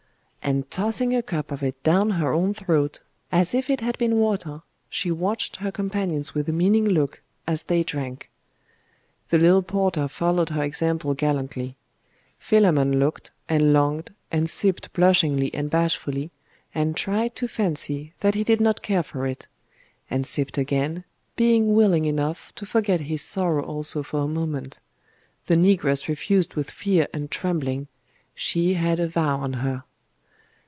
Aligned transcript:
And 0.43 0.69
tossing 0.69 1.15
a 1.15 1.21
cup 1.21 1.51
of 1.51 1.61
it 1.63 1.81
down 1.83 2.09
her 2.09 2.33
own 2.33 2.53
throat, 2.53 3.03
as 3.31 3.53
if 3.53 3.69
it 3.69 3.79
had 3.79 3.97
been 3.99 4.17
water, 4.17 4.63
she 4.89 5.11
watched 5.11 5.57
her 5.57 5.71
companions 5.71 6.33
with 6.33 6.49
a 6.49 6.51
meaning 6.51 6.83
look, 6.89 7.21
as 7.47 7.63
they 7.63 7.83
drank. 7.83 8.29
The 9.29 9.37
little 9.37 9.61
porter 9.61 10.07
followed 10.07 10.49
her 10.49 10.63
example 10.63 11.13
gallantly. 11.13 11.77
Philammon 12.39 12.99
looked, 12.99 13.31
and 13.47 13.71
longed, 13.71 14.13
and 14.31 14.49
sipped 14.49 14.91
blushingly 14.93 15.53
and 15.53 15.69
bashfully, 15.69 16.31
and 16.73 16.97
tried 16.97 17.35
to 17.35 17.47
fancy 17.47 18.13
that 18.19 18.33
he 18.35 18.43
did 18.43 18.59
not 18.59 18.81
care 18.81 19.03
for 19.03 19.27
it; 19.27 19.47
and 20.09 20.25
sipped 20.25 20.57
again, 20.57 21.05
being 21.37 21.73
willing 21.75 22.03
enough 22.05 22.51
to 22.55 22.65
forget 22.65 23.01
his 23.01 23.21
sorrow 23.21 23.63
also 23.63 24.01
for 24.03 24.21
a 24.23 24.27
moment; 24.27 24.79
the 25.45 25.55
negress 25.55 26.07
refused 26.09 26.55
with 26.55 26.71
fear 26.71 27.07
and 27.13 27.29
trembling 27.31 27.87
'She 28.33 28.73
had 28.73 28.99
a 28.99 29.07
vow 29.07 29.37
on 29.37 29.53
her. 29.53 29.83